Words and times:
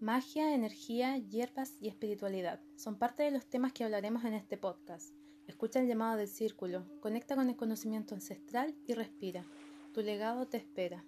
Magia, 0.00 0.54
energía, 0.54 1.18
hierbas 1.18 1.74
y 1.80 1.88
espiritualidad 1.88 2.60
son 2.76 2.96
parte 2.98 3.24
de 3.24 3.32
los 3.32 3.46
temas 3.46 3.72
que 3.72 3.82
hablaremos 3.82 4.24
en 4.24 4.34
este 4.34 4.56
podcast. 4.56 5.12
Escucha 5.48 5.80
el 5.80 5.88
llamado 5.88 6.16
del 6.16 6.28
círculo, 6.28 6.86
conecta 7.00 7.34
con 7.34 7.48
el 7.48 7.56
conocimiento 7.56 8.14
ancestral 8.14 8.76
y 8.86 8.94
respira. 8.94 9.44
Tu 9.92 10.02
legado 10.02 10.46
te 10.46 10.56
espera. 10.56 11.04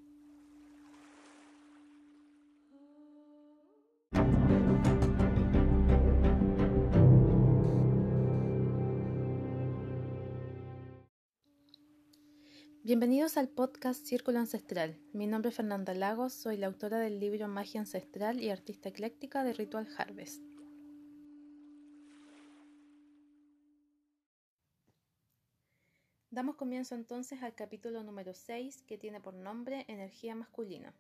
Bienvenidos 12.83 13.37
al 13.37 13.51
podcast 13.51 14.07
Círculo 14.07 14.39
Ancestral. 14.39 14.99
Mi 15.13 15.27
nombre 15.27 15.51
es 15.51 15.57
Fernanda 15.57 15.93
Lagos, 15.93 16.33
soy 16.33 16.57
la 16.57 16.67
autora 16.67 16.99
del 16.99 17.21
libro 17.21 17.47
Magia 17.47 17.83
Ancestral 17.83 18.41
y 18.41 18.49
artista 18.49 18.89
ecléctica 18.89 19.45
de 19.45 19.53
Ritual 19.53 19.87
Harvest. 19.99 20.43
Damos 26.31 26.57
comienzo 26.57 26.95
entonces 26.95 27.43
al 27.43 27.55
capítulo 27.55 28.03
número 28.03 28.33
6 28.33 28.83
que 28.85 28.97
tiene 28.97 29.21
por 29.21 29.35
nombre 29.35 29.85
Energía 29.87 30.35
masculina. 30.35 30.95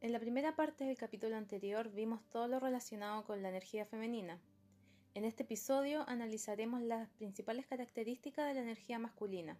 En 0.00 0.10
la 0.10 0.20
primera 0.20 0.56
parte 0.56 0.84
del 0.84 0.96
capítulo 0.96 1.36
anterior 1.36 1.90
vimos 1.90 2.22
todo 2.30 2.48
lo 2.48 2.60
relacionado 2.60 3.26
con 3.26 3.42
la 3.42 3.50
energía 3.50 3.84
femenina. 3.84 4.40
En 5.12 5.26
este 5.26 5.42
episodio 5.42 6.08
analizaremos 6.08 6.80
las 6.80 7.10
principales 7.10 7.66
características 7.66 8.48
de 8.48 8.54
la 8.54 8.62
energía 8.62 8.98
masculina 8.98 9.58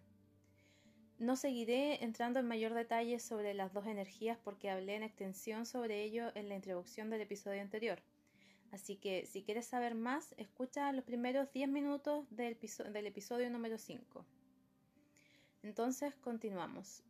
no 1.17 1.35
seguiré 1.35 2.03
entrando 2.03 2.39
en 2.39 2.47
mayor 2.47 2.73
detalle 2.73 3.19
sobre 3.19 3.53
las 3.53 3.71
dos 3.73 3.87
energías 3.87 4.37
porque 4.43 4.69
hablé 4.69 4.95
en 4.95 5.03
extensión 5.03 5.65
sobre 5.65 6.03
ello 6.03 6.31
en 6.35 6.49
la 6.49 6.55
introducción 6.55 7.09
del 7.09 7.21
episodio 7.21 7.61
anterior. 7.61 8.01
Así 8.71 8.97
que 8.97 9.25
si 9.25 9.41
quieres 9.41 9.65
saber 9.65 9.95
más, 9.95 10.33
escucha 10.37 10.91
los 10.91 11.05
primeros 11.05 11.51
10 11.53 11.69
minutos 11.69 12.25
del, 12.29 12.57
episodio 13.05 13.49
número 13.49 13.77
5. 13.77 14.25
Entonces, 15.63 16.13
continuamos. 16.15 17.01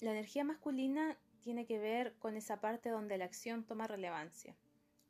La 0.00 0.10
energía 0.10 0.44
masculina 0.44 1.16
tiene 1.40 1.64
que 1.64 1.78
ver 1.78 2.14
con 2.18 2.36
esa 2.36 2.60
parte 2.60 2.90
donde 2.90 3.16
la 3.16 3.24
acción 3.24 3.64
toma 3.64 3.86
relevancia. 3.86 4.54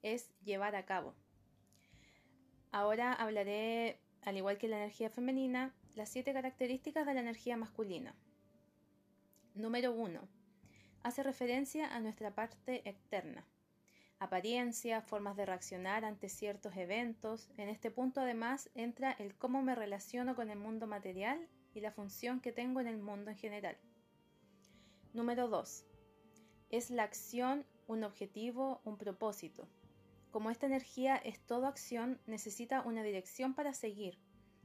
Es 0.02 0.30
llevar 0.44 0.76
a 0.76 0.86
cabo. 0.86 1.14
Ahora 2.70 3.12
hablaré, 3.12 3.98
al 4.22 4.36
igual 4.36 4.58
que 4.58 4.68
la 4.68 4.76
energía 4.76 5.10
femenina, 5.10 5.74
las 5.96 6.10
siete 6.10 6.32
características 6.32 7.06
de 7.06 7.14
la 7.14 7.20
energía 7.20 7.56
masculina. 7.56 8.14
Número 9.54 9.92
1. 9.92 10.20
Hace 11.04 11.22
referencia 11.22 11.94
a 11.94 12.00
nuestra 12.00 12.34
parte 12.34 12.88
externa. 12.88 13.46
Apariencia, 14.18 15.00
formas 15.00 15.36
de 15.36 15.46
reaccionar 15.46 16.04
ante 16.04 16.28
ciertos 16.28 16.76
eventos. 16.76 17.48
En 17.56 17.68
este 17.68 17.92
punto 17.92 18.20
además 18.20 18.68
entra 18.74 19.12
el 19.12 19.36
cómo 19.36 19.62
me 19.62 19.76
relaciono 19.76 20.34
con 20.34 20.50
el 20.50 20.58
mundo 20.58 20.88
material 20.88 21.48
y 21.72 21.80
la 21.82 21.92
función 21.92 22.40
que 22.40 22.50
tengo 22.50 22.80
en 22.80 22.88
el 22.88 22.98
mundo 22.98 23.30
en 23.30 23.36
general. 23.36 23.76
Número 25.12 25.46
2. 25.46 25.86
Es 26.70 26.90
la 26.90 27.04
acción 27.04 27.64
un 27.86 28.02
objetivo, 28.02 28.80
un 28.84 28.98
propósito. 28.98 29.68
Como 30.32 30.50
esta 30.50 30.66
energía 30.66 31.14
es 31.14 31.38
todo 31.38 31.66
acción, 31.66 32.20
necesita 32.26 32.82
una 32.82 33.04
dirección 33.04 33.54
para 33.54 33.72
seguir, 33.72 34.18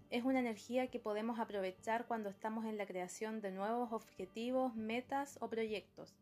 es 0.09 0.24
una 0.24 0.40
energía 0.40 0.88
que 0.88 1.00
podemos 1.00 1.40
aprovechar 1.40 2.08
cuando 2.08 2.30
estamos 2.30 2.66
en 2.66 2.78
la 2.78 2.88
creación 2.88 3.42
de 3.42 3.52
nuevos 3.52 3.92
objetivos, 3.92 4.75
metas 4.75 5.38
o 5.40 5.50
proyectos. 5.50 6.16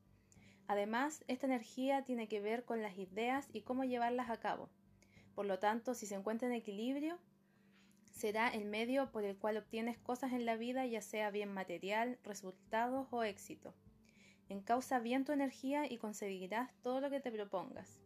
Además, 0.67 1.23
esta 1.27 1.45
energía 1.45 2.03
tiene 2.03 2.27
que 2.27 2.41
ver 2.41 2.65
con 2.65 2.81
las 2.81 2.97
ideas 2.97 3.47
y 3.53 3.61
cómo 3.61 3.85
llevarlas 3.85 4.29
a 4.29 4.39
cabo. 4.39 4.69
Por 5.35 5.45
lo 5.45 5.59
tanto, 5.59 5.93
si 5.93 6.05
se 6.05 6.15
encuentra 6.15 6.47
en 6.47 6.53
equilibrio, 6.53 7.17
será 8.11 8.49
el 8.49 8.65
medio 8.65 9.11
por 9.11 9.23
el 9.23 9.37
cual 9.37 9.57
obtienes 9.57 9.97
cosas 9.97 10.33
en 10.33 10.45
la 10.45 10.57
vida, 10.57 10.85
ya 10.85 11.01
sea 11.01 11.31
bien 11.31 11.53
material, 11.53 12.19
resultados 12.23 13.07
o 13.11 13.23
éxito. 13.23 13.73
Encausa 14.49 14.99
bien 14.99 15.23
tu 15.23 15.31
energía 15.31 15.89
y 15.89 15.97
conseguirás 15.97 16.73
todo 16.81 16.99
lo 16.99 17.09
que 17.09 17.19
te 17.19 17.31
propongas. 17.31 17.99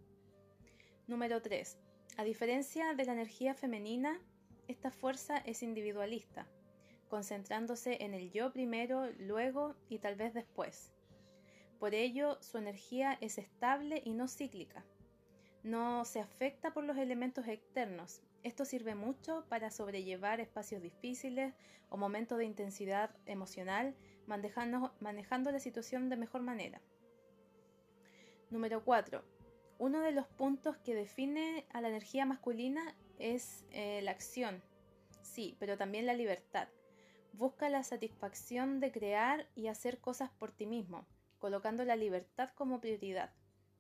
Número 1.08 1.42
3. 1.42 1.78
A 2.18 2.24
diferencia 2.24 2.94
de 2.94 3.06
la 3.06 3.14
energía 3.14 3.56
femenina, 3.56 4.20
esta 4.72 4.92
fuerza 4.92 5.38
es 5.38 5.64
individualista, 5.64 6.48
concentrándose 7.10 8.04
en 8.04 8.14
el 8.14 8.32
yo 8.32 8.52
primero, 8.52 9.12
luego 9.20 9.76
y 9.90 10.00
tal 10.00 10.16
vez 10.16 10.34
después. 10.34 10.92
Por 11.80 11.94
ello, 11.94 12.38
su 12.42 12.58
energía 12.58 13.18
es 13.22 13.38
estable 13.38 14.02
y 14.06 14.14
no 14.14 14.28
cíclica. 14.28 14.86
No 15.64 16.06
se 16.06 16.20
afecta 16.20 16.74
por 16.74 16.84
los 16.84 16.98
elementos 16.98 17.48
externos. 17.48 18.22
Esto 18.44 18.66
sirve 18.66 18.96
mucho 18.96 19.46
para 19.50 19.72
sobrellevar 19.72 20.40
espacios 20.40 20.82
difíciles 20.82 21.54
o 21.90 21.98
momentos 21.98 22.38
de 22.38 22.46
intensidad 22.46 23.16
emocional, 23.26 23.96
manejando, 24.26 25.52
la 25.52 25.60
situación 25.60 26.10
de 26.10 26.18
mejor 26.18 26.42
manera. 26.42 26.82
Número 28.50 28.84
4. 28.84 29.24
Uno 29.80 30.02
de 30.02 30.12
los 30.12 30.28
puntos 30.28 30.78
que 30.78 30.96
define 30.96 31.66
a 31.74 31.82
la 31.82 31.90
energía 31.90 32.26
masculina 32.26 32.96
es 33.22 33.64
eh, 33.72 34.02
la 34.02 34.12
acción, 34.12 34.62
sí, 35.22 35.56
pero 35.60 35.78
también 35.78 36.06
la 36.06 36.14
libertad. 36.14 36.68
Busca 37.34 37.70
la 37.70 37.84
satisfacción 37.84 38.80
de 38.80 38.92
crear 38.92 39.48
y 39.56 39.68
hacer 39.68 40.00
cosas 40.00 40.32
por 40.32 40.52
ti 40.52 40.66
mismo, 40.66 41.06
colocando 41.40 41.86
la 41.86 41.96
libertad 41.96 42.50
como 42.56 42.82
prioridad. 42.82 43.34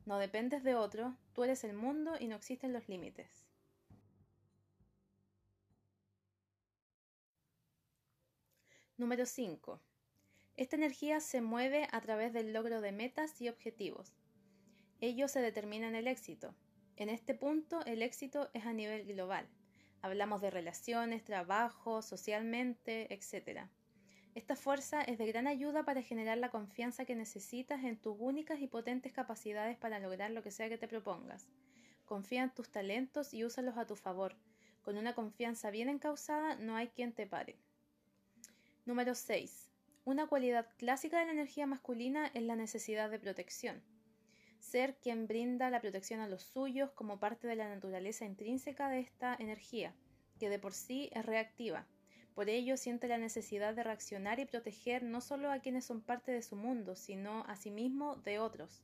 No 0.05 0.17
dependes 0.19 0.63
de 0.63 0.75
otro, 0.75 1.15
tú 1.33 1.43
eres 1.43 1.63
el 1.63 1.73
mundo 1.73 2.13
y 2.19 2.27
no 2.27 2.35
existen 2.35 2.73
los 2.73 2.87
límites. 2.87 3.45
Número 8.97 9.25
5. 9.25 9.81
Esta 10.57 10.75
energía 10.75 11.19
se 11.19 11.41
mueve 11.41 11.87
a 11.91 12.01
través 12.01 12.33
del 12.33 12.53
logro 12.53 12.81
de 12.81 12.91
metas 12.91 13.41
y 13.41 13.49
objetivos. 13.49 14.13
Ello 14.99 15.27
se 15.27 15.41
determina 15.41 15.87
en 15.87 15.95
el 15.95 16.07
éxito. 16.07 16.53
En 17.01 17.09
este 17.09 17.33
punto, 17.33 17.83
el 17.87 18.03
éxito 18.03 18.51
es 18.53 18.67
a 18.67 18.73
nivel 18.73 19.07
global. 19.07 19.47
Hablamos 20.03 20.39
de 20.39 20.51
relaciones, 20.51 21.23
trabajo, 21.23 22.03
socialmente, 22.03 23.11
etc. 23.11 23.61
Esta 24.35 24.55
fuerza 24.55 25.01
es 25.01 25.17
de 25.17 25.25
gran 25.25 25.47
ayuda 25.47 25.83
para 25.83 26.03
generar 26.03 26.37
la 26.37 26.51
confianza 26.51 27.05
que 27.05 27.15
necesitas 27.15 27.83
en 27.85 27.97
tus 27.97 28.15
únicas 28.19 28.61
y 28.61 28.67
potentes 28.67 29.13
capacidades 29.13 29.79
para 29.79 29.97
lograr 29.97 30.29
lo 30.29 30.43
que 30.43 30.51
sea 30.51 30.69
que 30.69 30.77
te 30.77 30.87
propongas. 30.87 31.47
Confía 32.05 32.43
en 32.43 32.53
tus 32.53 32.69
talentos 32.69 33.33
y 33.33 33.45
úsalos 33.45 33.79
a 33.79 33.87
tu 33.87 33.95
favor. 33.95 34.35
Con 34.83 34.95
una 34.95 35.15
confianza 35.15 35.71
bien 35.71 35.89
encausada 35.89 36.55
no 36.57 36.75
hay 36.75 36.89
quien 36.89 37.13
te 37.13 37.25
pare. 37.25 37.55
Número 38.85 39.15
6. 39.15 39.71
Una 40.05 40.27
cualidad 40.27 40.67
clásica 40.77 41.17
de 41.17 41.25
la 41.25 41.31
energía 41.31 41.65
masculina 41.65 42.27
es 42.35 42.43
la 42.43 42.55
necesidad 42.55 43.09
de 43.09 43.17
protección 43.17 43.81
ser 44.61 44.95
quien 44.95 45.27
brinda 45.27 45.69
la 45.69 45.81
protección 45.81 46.19
a 46.19 46.27
los 46.27 46.43
suyos 46.43 46.91
como 46.91 47.19
parte 47.19 47.47
de 47.47 47.55
la 47.55 47.67
naturaleza 47.67 48.25
intrínseca 48.25 48.89
de 48.89 48.99
esta 48.99 49.35
energía, 49.39 49.93
que 50.39 50.49
de 50.49 50.59
por 50.59 50.73
sí 50.73 51.09
es 51.13 51.25
reactiva. 51.25 51.87
Por 52.35 52.49
ello 52.49 52.77
siente 52.77 53.07
la 53.07 53.17
necesidad 53.17 53.73
de 53.73 53.83
reaccionar 53.83 54.39
y 54.39 54.45
proteger 54.45 55.03
no 55.03 55.19
solo 55.19 55.51
a 55.51 55.59
quienes 55.59 55.85
son 55.85 56.01
parte 56.01 56.31
de 56.31 56.41
su 56.41 56.55
mundo, 56.55 56.95
sino 56.95 57.43
a 57.47 57.55
sí 57.55 57.71
mismo 57.71 58.15
de 58.17 58.39
otros. 58.39 58.83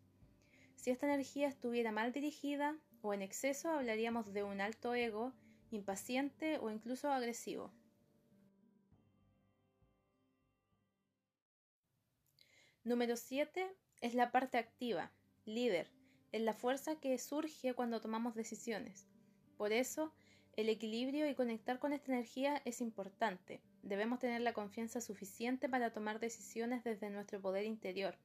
Si 0.75 0.91
esta 0.91 1.06
energía 1.06 1.47
estuviera 1.47 1.91
mal 1.91 2.12
dirigida 2.12 2.75
o 3.01 3.13
en 3.13 3.21
exceso, 3.21 3.69
hablaríamos 3.69 4.33
de 4.33 4.44
un 4.44 4.59
alto 4.59 4.94
ego, 4.94 5.33
impaciente 5.71 6.57
o 6.59 6.69
incluso 6.69 7.12
agresivo. 7.12 7.71
Número 12.83 13.15
7 13.18 13.75
es 14.01 14.13
la 14.13 14.31
parte 14.31 14.57
activa, 14.57 15.12
líder, 15.47 15.89
es 16.31 16.41
la 16.41 16.53
fuerza 16.53 16.99
que 16.99 17.17
surge 17.17 17.73
cuando 17.73 18.01
tomamos 18.01 18.35
decisiones. 18.35 19.07
Por 19.57 19.71
eso, 19.71 20.13
el 20.55 20.69
equilibrio 20.69 21.29
y 21.29 21.35
conectar 21.35 21.79
con 21.79 21.94
esta 21.94 22.11
energía 22.11 22.61
es 22.65 22.81
importante. 22.81 23.61
Debemos 23.81 24.19
tener 24.19 24.41
la 24.41 24.53
confianza 24.53 25.01
suficiente 25.01 25.69
para 25.69 25.94
tomar 25.94 26.19
decisiones 26.19 26.83
desde 26.83 27.09
nuestro 27.09 27.41
poder 27.41 27.65
interior, 27.65 28.17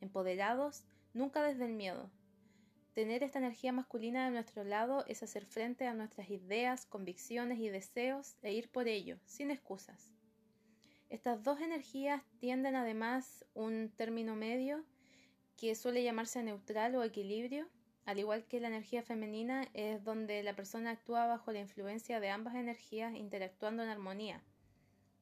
empoderados, 0.00 0.84
nunca 1.14 1.42
desde 1.42 1.64
el 1.64 1.72
miedo. 1.72 2.10
Tener 2.92 3.22
esta 3.22 3.38
energía 3.38 3.72
masculina 3.72 4.24
de 4.24 4.30
nuestro 4.30 4.64
lado 4.64 5.04
es 5.06 5.22
hacer 5.22 5.44
frente 5.46 5.86
a 5.86 5.94
nuestras 5.94 6.30
ideas, 6.30 6.86
convicciones 6.86 7.58
y 7.58 7.68
deseos 7.68 8.36
e 8.42 8.52
ir 8.52 8.70
por 8.70 8.88
ello, 8.88 9.18
sin 9.26 9.50
excusas. 9.50 10.12
Estas 11.08 11.42
dos 11.42 11.60
energías 11.60 12.22
tienden 12.38 12.74
además 12.74 13.44
un 13.54 13.92
término 13.96 14.34
medio 14.34 14.84
que 15.56 15.74
suele 15.74 16.02
llamarse 16.02 16.42
neutral 16.42 16.94
o 16.96 17.02
equilibrio, 17.02 17.66
al 18.04 18.18
igual 18.18 18.44
que 18.44 18.60
la 18.60 18.68
energía 18.68 19.02
femenina 19.02 19.68
es 19.74 20.04
donde 20.04 20.42
la 20.42 20.54
persona 20.54 20.90
actúa 20.92 21.26
bajo 21.26 21.50
la 21.50 21.60
influencia 21.60 22.20
de 22.20 22.30
ambas 22.30 22.54
energías 22.54 23.14
interactuando 23.14 23.82
en 23.82 23.88
armonía. 23.88 24.42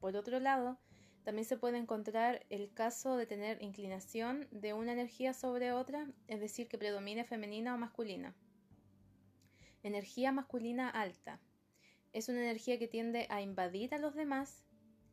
Por 0.00 0.16
otro 0.16 0.38
lado, 0.38 0.78
también 1.24 1.46
se 1.46 1.56
puede 1.56 1.78
encontrar 1.78 2.44
el 2.50 2.70
caso 2.74 3.16
de 3.16 3.24
tener 3.24 3.62
inclinación 3.62 4.46
de 4.50 4.74
una 4.74 4.92
energía 4.92 5.32
sobre 5.32 5.72
otra, 5.72 6.06
es 6.28 6.40
decir, 6.40 6.68
que 6.68 6.76
predomine 6.76 7.24
femenina 7.24 7.74
o 7.74 7.78
masculina. 7.78 8.34
Energía 9.82 10.32
masculina 10.32 10.90
alta. 10.90 11.40
Es 12.12 12.28
una 12.28 12.42
energía 12.42 12.78
que 12.78 12.88
tiende 12.88 13.26
a 13.30 13.40
invadir 13.40 13.94
a 13.94 13.98
los 13.98 14.14
demás. 14.14 14.64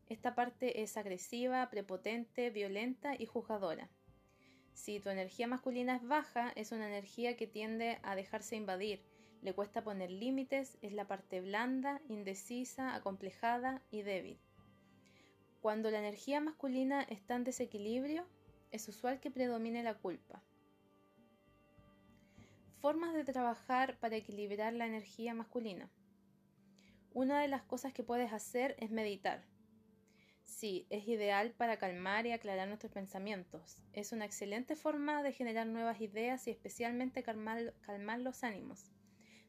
Esta 0.10 0.36
parte 0.36 0.82
es 0.82 0.98
agresiva, 0.98 1.70
prepotente, 1.70 2.50
violenta 2.50 3.16
y 3.18 3.26
juzgadora. 3.26 3.90
Si 4.74 5.00
tu 5.00 5.10
energía 5.10 5.48
masculina 5.48 5.96
es 5.96 6.08
baja, 6.08 6.52
es 6.56 6.72
una 6.72 6.88
energía 6.88 7.38
que 7.38 7.48
tiende 7.48 8.00
a 8.04 8.16
dejarse 8.16 8.56
invadir, 8.56 9.04
le 9.42 9.54
cuesta 9.54 9.84
poner 9.84 10.12
límites, 10.12 10.78
es 10.82 10.94
la 10.94 11.08
parte 11.08 11.42
blanda, 11.42 12.00
indecisa, 12.08 12.94
acomplejada 12.94 13.82
y 13.90 14.04
débil. 14.04 14.38
Cuando 15.62 15.90
la 15.90 16.00
energía 16.00 16.40
masculina 16.40 17.02
está 17.04 17.36
en 17.36 17.44
desequilibrio, 17.44 18.26
es 18.72 18.88
usual 18.88 19.20
que 19.20 19.32
predomine 19.32 19.84
la 19.84 19.96
culpa. 19.96 20.44
Formas 22.80 23.14
de 23.14 23.24
trabajar 23.24 23.98
para 24.00 24.16
equilibrar 24.16 24.74
la 24.74 24.86
energía 24.86 25.34
masculina. 25.34 25.90
Una 27.14 27.42
de 27.42 27.48
las 27.48 27.64
cosas 27.64 27.94
que 27.94 28.04
puedes 28.04 28.34
hacer 28.34 28.76
es 28.80 28.92
meditar. 28.92 29.44
Sí, 30.52 30.86
es 30.90 31.08
ideal 31.08 31.54
para 31.54 31.78
calmar 31.78 32.28
y 32.28 32.34
aclarar 32.34 32.68
nuestros 32.68 32.92
pensamientos. 32.92 33.82
Es 33.94 34.12
una 34.12 34.26
excelente 34.26 34.76
forma 34.76 35.24
de 35.24 35.32
generar 35.32 35.66
nuevas 35.66 36.02
ideas 36.02 36.46
y 36.46 36.52
especialmente 36.52 37.24
calmar, 37.24 37.74
los 38.20 38.44
ánimos. 38.44 38.92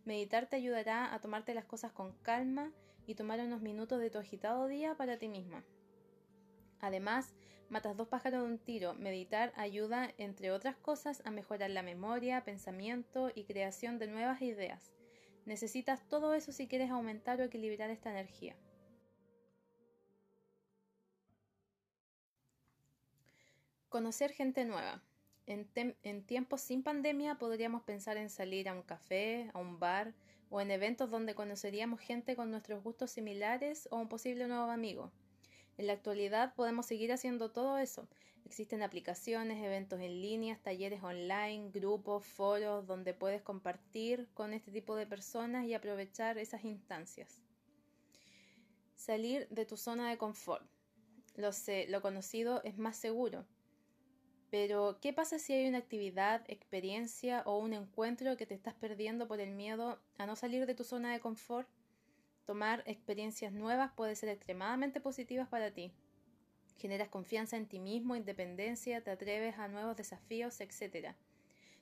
Meditar 0.05 0.49
te 0.49 0.57
ayudará 0.57 1.13
a 1.13 1.21
tomarte 1.21 1.55
las 1.55 1.65
cosas 1.65 1.93
con 1.93 2.17
calma 2.23 2.73
y 3.05 3.17
tomar 3.17 3.41
unos 3.41 3.61
minutos 3.61 4.01
de 4.01 4.11
tu 4.11 4.19
agitado 4.19 4.69
día 4.69 4.95
para 4.95 5.19
ti 5.19 5.29
misma. 5.29 5.65
Además, 6.79 7.35
matas 7.69 7.97
dos 7.97 8.09
pájaros 8.09 8.43
de 8.43 8.47
un 8.47 8.59
tiro. 8.59 8.95
Meditar 8.95 9.53
ayuda, 9.57 10.15
entre 10.19 10.53
otras 10.53 10.77
cosas, 10.77 11.21
a 11.27 11.33
mejorar 11.33 11.71
la 11.71 11.83
memoria, 11.83 12.45
pensamiento 12.45 13.31
y 13.35 13.45
creación 13.45 13.99
de 13.99 14.07
nuevas 14.07 14.41
ideas. 14.41 14.95
Necesitas 15.47 16.09
todo 16.09 16.33
eso 16.33 16.53
si 16.53 16.69
quieres 16.69 16.91
aumentar 16.91 17.41
o 17.41 17.45
equilibrar 17.45 17.91
esta 17.91 18.11
energía. 18.11 18.57
Conocer 23.93 24.33
gente 24.33 24.65
nueva. 24.65 25.03
En, 25.45 26.25
tiempos 26.25 26.63
sin 26.63 26.83
pandemia 26.83 27.35
podríamos 27.35 27.83
pensar 27.83 28.17
en 28.17 28.31
salir 28.31 28.71
a 28.71 28.73
un 28.73 28.81
café, 28.81 29.51
a 29.53 29.59
un 29.59 29.79
bar 29.79 30.15
o 30.49 30.63
en 30.63 30.71
eventos 30.71 31.11
donde 31.11 31.35
conoceríamos 31.35 32.01
gente 32.01 32.35
con 32.35 32.51
nuestros 32.51 32.83
gustos 32.83 33.11
similares 33.11 33.89
o 33.91 33.99
un 33.99 34.09
posible 34.09 34.49
nuevo 34.49 34.71
amigo. 34.71 35.13
En 35.77 35.89
la 35.89 35.93
actualidad 35.93 36.55
podemos 36.55 36.87
seguir 36.87 37.13
haciendo 37.13 37.51
todo 37.51 37.77
eso. 37.77 38.09
Existen 38.47 38.83
aplicaciones, 38.83 39.63
eventos 39.63 40.01
en 40.01 40.23
línea, 40.23 40.59
talleres 40.63 41.03
online, 41.03 41.69
grupos, 41.71 42.25
foros 42.25 42.87
donde 42.87 43.13
puedes 43.13 43.43
compartir 43.43 44.27
con 44.33 44.55
este 44.55 44.73
tipo 44.73 44.97
de 44.97 45.07
personas 45.07 45.67
y 45.67 45.75
aprovechar 45.75 46.39
esas 46.39 46.65
instancias. 46.65 47.43
Salir 48.97 49.47
de 49.51 49.67
tu 49.67 49.77
zona 49.77 50.09
de 50.09 50.17
confort. 50.17 50.65
Lo 51.37 51.53
sé, 51.53 51.89
lo 51.91 52.01
conocido 52.01 52.63
es 52.65 52.79
más 52.79 52.97
seguro. 52.97 53.45
Pero, 54.53 54.99
¿qué 55.01 55.15
pasa 55.15 55.39
si 55.39 55.55
hay 55.55 55.67
una 55.67 55.79
actividad, 55.79 56.45
experiencia 56.47 57.43
o 57.47 57.57
un 57.57 57.73
encuentro 57.73 58.37
que 58.37 58.45
te 58.45 58.53
estás 58.53 58.75
perdiendo 58.75 59.27
por 59.27 59.41
el 59.41 59.53
miedo 59.53 59.99
a 60.19 60.27
no 60.27 60.37
salir 60.37 60.67
de 60.67 60.75
tu 60.75 60.85
zona 60.85 61.11
de 61.11 61.21
confort? 61.21 61.67
Tomar 62.45 62.83
experiencias 62.85 63.55
nuevas 63.55 63.93
puede 63.97 64.15
ser 64.15 64.29
extremadamente 64.29 65.01
positivas 65.01 65.49
para 65.49 65.71
ti. 65.71 65.91
Generas 66.77 67.09
confianza 67.09 67.57
en 67.57 67.67
ti 67.67 67.81
mismo, 67.81 68.15
independencia, 68.15 69.03
te 69.03 69.11
atreves 69.11 69.57
a 69.57 69.69
nuevos 69.69 69.97
desafíos, 69.97 70.61
etc. 70.61 71.17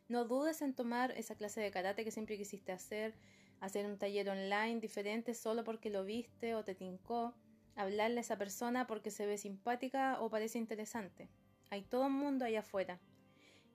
No 0.07 0.25
dudes 0.27 0.63
en 0.63 0.73
tomar 0.73 1.11
esa 1.19 1.35
clase 1.35 1.61
de 1.61 1.73
karate 1.73 2.05
que 2.05 2.13
siempre 2.13 2.39
quisiste 2.39 2.71
hacer, 2.71 3.17
hacer 3.59 3.85
un 3.85 3.99
taller 3.99 4.31
online 4.31 4.79
diferente 4.79 5.35
solo 5.35 5.65
porque 5.65 5.91
lo 5.91 6.05
viste 6.05 6.55
o 6.55 6.63
te 6.63 6.77
tincó, 6.77 7.35
hablarle 7.75 8.19
a 8.19 8.21
esa 8.21 8.39
persona 8.39 8.87
porque 8.87 9.11
se 9.11 9.27
ve 9.27 9.39
simpática 9.39 10.21
o 10.21 10.31
parece 10.31 10.59
interesante. 10.59 11.29
Hay 11.71 11.83
todo 11.83 12.07
un 12.07 12.15
mundo 12.15 12.45
allá 12.45 12.61
afuera. 12.61 12.99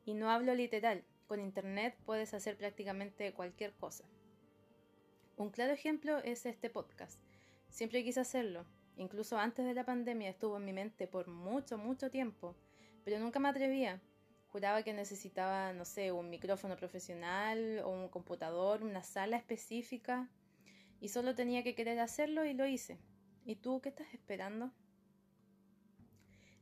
Y 0.06 0.14
no 0.14 0.30
hablo 0.30 0.54
literal, 0.54 1.06
con 1.28 1.40
Internet 1.40 1.96
puedes 2.06 2.34
hacer 2.34 2.58
prácticamente 2.58 3.34
cualquier 3.34 3.74
cosa. 3.74 4.04
Un 5.38 5.50
claro 5.50 5.72
ejemplo 5.72 6.18
es 6.20 6.46
este 6.46 6.70
podcast. 6.70 7.22
Siempre 7.70 8.04
quise 8.04 8.20
hacerlo, 8.20 8.66
incluso 8.98 9.38
antes 9.38 9.66
de 9.66 9.74
la 9.74 9.86
pandemia 9.86 10.30
estuvo 10.30 10.58
en 10.58 10.66
mi 10.66 10.74
mente 10.74 11.08
por 11.08 11.28
mucho, 11.28 11.78
mucho 11.78 12.12
tiempo, 12.12 12.56
pero 13.06 13.18
nunca 13.18 13.40
me 13.40 13.48
atrevía. 13.48 14.02
Juraba 14.52 14.84
que 14.84 14.94
necesitaba, 14.94 15.72
no 15.72 15.86
sé, 15.86 16.12
un 16.12 16.30
micrófono 16.30 16.76
profesional 16.76 17.80
o 17.80 17.90
un 17.90 18.10
computador, 18.10 18.84
una 18.84 19.04
sala 19.04 19.38
específica, 19.38 20.30
y 21.00 21.10
solo 21.10 21.34
tenía 21.34 21.64
que 21.64 21.76
querer 21.76 22.00
hacerlo 22.00 22.46
y 22.46 22.54
lo 22.54 22.66
hice. 22.66 23.00
¿Y 23.46 23.56
tú 23.56 23.80
qué 23.82 23.90
estás 23.90 24.14
esperando? 24.14 24.72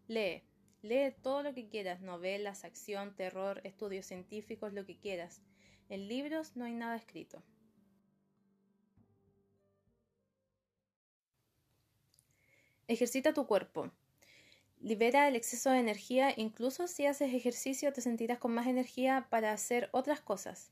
Lee, 0.08 0.44
Lee 0.84 1.16
todo 1.22 1.44
lo 1.44 1.54
que 1.54 1.70
quieras, 1.70 2.02
novelas, 2.02 2.66
acción, 2.66 3.16
terror, 3.16 3.62
estudios 3.64 4.06
científicos, 4.06 4.74
lo 4.74 4.86
que 4.86 4.98
quieras. 4.98 5.42
En 5.88 6.10
libros 6.10 6.58
no 6.58 6.66
hay 6.66 6.74
nada 6.74 6.98
escrito. 6.98 7.42
Ejercita 12.90 13.34
tu 13.34 13.48
cuerpo. 13.48 13.92
Libera 14.82 15.30
el 15.30 15.38
exceso 15.38 15.72
de 15.72 15.80
energía, 15.80 16.34
incluso 16.36 16.88
si 16.88 17.06
haces 17.06 17.34
ejercicio 17.34 17.94
te 17.94 18.02
sentirás 18.02 18.40
con 18.40 18.54
más 18.54 18.68
energía 18.68 19.28
para 19.30 19.54
hacer 19.54 19.88
otras 19.94 20.20
cosas. 20.20 20.70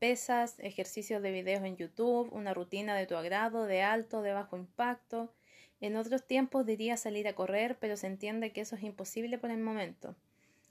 Pesas, 0.00 0.58
ejercicios 0.58 1.22
de 1.22 1.30
videos 1.30 1.62
en 1.62 1.76
YouTube, 1.76 2.28
una 2.32 2.54
rutina 2.54 2.96
de 2.96 3.06
tu 3.06 3.14
agrado, 3.14 3.66
de 3.66 3.82
alto, 3.82 4.20
de 4.22 4.32
bajo 4.32 4.56
impacto, 4.56 5.32
en 5.80 5.96
otros 5.96 6.26
tiempos 6.26 6.66
diría 6.66 6.96
salir 6.96 7.28
a 7.28 7.34
correr, 7.34 7.78
pero 7.78 7.96
se 7.96 8.06
entiende 8.06 8.52
que 8.52 8.62
eso 8.62 8.76
es 8.76 8.82
imposible 8.82 9.38
por 9.38 9.50
el 9.50 9.60
momento. 9.60 10.16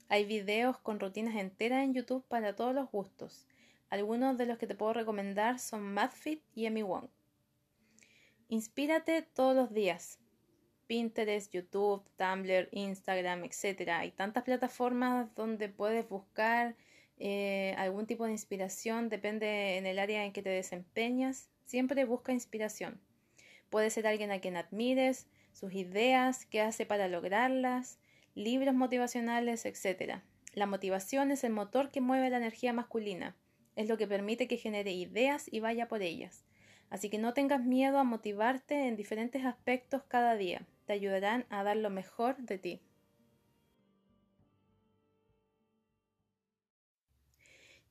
Hay 0.08 0.24
videos 0.24 0.78
con 0.78 1.00
rutinas 1.00 1.36
enteras 1.36 1.84
en 1.84 1.94
YouTube 1.94 2.24
para 2.28 2.56
todos 2.56 2.74
los 2.74 2.90
gustos. 2.90 3.46
Algunos 3.90 4.36
de 4.36 4.46
los 4.46 4.58
que 4.58 4.66
te 4.66 4.74
puedo 4.74 4.92
recomendar 4.92 5.58
son 5.58 5.82
MadFit 5.82 6.42
y 6.54 6.66
Emi 6.66 6.82
Wong. 6.82 7.08
Inspírate 8.48 9.22
todos 9.22 9.54
los 9.54 9.72
días. 9.72 10.18
Pinterest, 10.86 11.52
YouTube, 11.52 12.02
Tumblr, 12.16 12.68
Instagram, 12.72 13.44
etc. 13.44 13.90
Hay 13.90 14.10
tantas 14.10 14.44
plataformas 14.44 15.34
donde 15.34 15.68
puedes 15.68 16.08
buscar 16.08 16.74
eh, 17.18 17.74
algún 17.76 18.06
tipo 18.06 18.24
de 18.24 18.32
inspiración, 18.32 19.08
depende 19.08 19.76
en 19.76 19.86
el 19.86 19.98
área 19.98 20.24
en 20.24 20.32
que 20.32 20.42
te 20.42 20.50
desempeñas. 20.50 21.50
Siempre 21.66 22.04
busca 22.04 22.32
inspiración. 22.32 23.00
Puede 23.70 23.90
ser 23.90 24.06
alguien 24.06 24.30
a 24.30 24.40
quien 24.40 24.56
admires, 24.56 25.26
sus 25.52 25.72
ideas, 25.74 26.46
qué 26.46 26.60
hace 26.60 26.86
para 26.86 27.08
lograrlas, 27.08 27.98
libros 28.34 28.74
motivacionales, 28.74 29.66
etc. 29.66 30.22
La 30.54 30.66
motivación 30.66 31.30
es 31.30 31.44
el 31.44 31.52
motor 31.52 31.90
que 31.90 32.00
mueve 32.00 32.30
la 32.30 32.38
energía 32.38 32.72
masculina, 32.72 33.36
es 33.76 33.88
lo 33.88 33.96
que 33.96 34.06
permite 34.06 34.48
que 34.48 34.56
genere 34.56 34.92
ideas 34.92 35.46
y 35.50 35.60
vaya 35.60 35.88
por 35.88 36.02
ellas. 36.02 36.44
Así 36.90 37.10
que 37.10 37.18
no 37.18 37.34
tengas 37.34 37.62
miedo 37.62 37.98
a 37.98 38.04
motivarte 38.04 38.88
en 38.88 38.96
diferentes 38.96 39.44
aspectos 39.44 40.02
cada 40.08 40.36
día, 40.36 40.66
te 40.86 40.94
ayudarán 40.94 41.44
a 41.50 41.62
dar 41.62 41.76
lo 41.76 41.90
mejor 41.90 42.36
de 42.38 42.58
ti. 42.58 42.80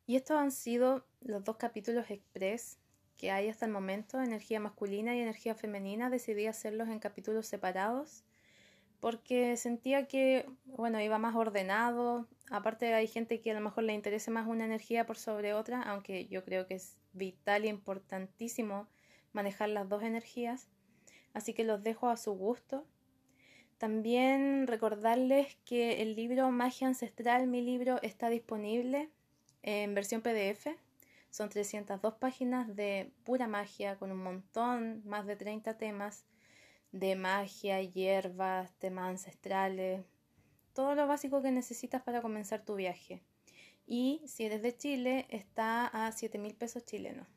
Y 0.07 0.15
estos 0.15 0.37
han 0.37 0.51
sido 0.51 1.05
los 1.19 1.43
dos 1.43 1.57
capítulos 1.57 2.09
express 2.09 2.79
que 3.17 3.31
hay 3.31 3.49
hasta 3.49 3.65
el 3.65 3.71
momento, 3.71 4.21
energía 4.21 4.59
masculina 4.59 5.15
y 5.15 5.19
energía 5.19 5.55
femenina, 5.55 6.09
decidí 6.09 6.47
hacerlos 6.47 6.89
en 6.89 6.99
capítulos 6.99 7.47
separados 7.47 8.23
porque 8.99 9.57
sentía 9.57 10.07
que, 10.07 10.49
bueno, 10.65 10.99
iba 11.01 11.17
más 11.17 11.35
ordenado. 11.35 12.27
Aparte 12.49 12.93
hay 12.93 13.07
gente 13.07 13.39
que 13.41 13.51
a 13.51 13.53
lo 13.53 13.61
mejor 13.61 13.83
le 13.83 13.93
interese 13.93 14.31
más 14.31 14.47
una 14.47 14.65
energía 14.65 15.05
por 15.05 15.17
sobre 15.17 15.53
otra, 15.53 15.81
aunque 15.83 16.27
yo 16.27 16.43
creo 16.43 16.67
que 16.67 16.75
es 16.75 16.97
vital 17.13 17.65
e 17.65 17.67
importantísimo 17.67 18.87
manejar 19.33 19.69
las 19.69 19.87
dos 19.87 20.03
energías. 20.03 20.67
Así 21.33 21.53
que 21.53 21.63
los 21.63 21.83
dejo 21.83 22.09
a 22.09 22.17
su 22.17 22.33
gusto. 22.33 22.85
También 23.77 24.65
recordarles 24.65 25.55
que 25.63 26.01
el 26.01 26.15
libro 26.15 26.49
Magia 26.49 26.87
Ancestral, 26.87 27.45
mi 27.45 27.61
libro, 27.61 28.01
está 28.01 28.29
disponible 28.29 29.09
en 29.61 29.93
versión 29.93 30.21
PDF 30.21 30.69
son 31.29 31.49
302 31.49 32.15
páginas 32.15 32.75
de 32.75 33.11
pura 33.23 33.47
magia 33.47 33.97
con 33.97 34.11
un 34.11 34.23
montón, 34.23 35.01
más 35.05 35.25
de 35.25 35.35
30 35.35 35.77
temas 35.77 36.25
de 36.91 37.15
magia, 37.15 37.81
hierbas, 37.81 38.73
temas 38.79 39.09
ancestrales, 39.09 40.05
todo 40.73 40.95
lo 40.95 41.07
básico 41.07 41.41
que 41.41 41.51
necesitas 41.51 42.01
para 42.01 42.21
comenzar 42.21 42.63
tu 42.63 42.75
viaje. 42.75 43.23
Y 43.85 44.21
si 44.25 44.45
eres 44.45 44.61
de 44.61 44.75
Chile, 44.75 45.25
está 45.29 45.87
a 45.87 46.11
7 46.11 46.37
mil 46.37 46.55
pesos 46.55 46.85
chilenos. 46.85 47.27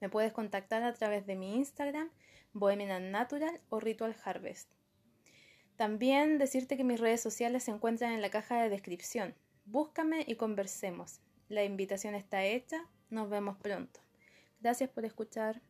Me 0.00 0.08
puedes 0.08 0.32
contactar 0.32 0.82
a 0.82 0.92
través 0.92 1.26
de 1.26 1.34
mi 1.34 1.56
Instagram, 1.56 2.10
Bohemian 2.52 3.10
Natural 3.10 3.60
o 3.68 3.80
Ritual 3.80 4.14
Harvest. 4.24 4.70
También 5.76 6.38
decirte 6.38 6.76
que 6.76 6.84
mis 6.84 7.00
redes 7.00 7.20
sociales 7.20 7.64
se 7.64 7.72
encuentran 7.72 8.12
en 8.12 8.22
la 8.22 8.30
caja 8.30 8.62
de 8.62 8.68
descripción. 8.68 9.34
Búscame 9.64 10.24
y 10.26 10.36
conversemos. 10.36 11.20
La 11.48 11.64
invitación 11.64 12.14
está 12.14 12.44
hecha. 12.44 12.88
Nos 13.10 13.28
vemos 13.28 13.56
pronto. 13.58 14.00
Gracias 14.60 14.90
por 14.90 15.04
escuchar. 15.04 15.60